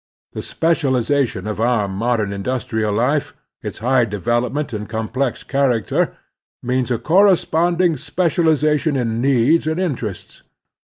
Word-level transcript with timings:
The 0.33 0.41
specialization 0.41 1.45
of 1.45 1.59
our 1.61 1.87
mod 1.87 2.21
em 2.21 2.33
industrial 2.33 2.91
life, 2.91 3.35
its 3.61 3.77
high 3.85 4.05
development 4.05 4.73
and 4.73 4.89
complex 4.89 5.43
character, 5.43 6.17
means 6.63 6.89
a 6.89 6.97
corresponding 6.97 7.97
special 7.97 8.45
ization 8.45 8.97
in 8.99 9.21
needs 9.21 9.67
and 9.67 9.79
interests. 9.79 10.41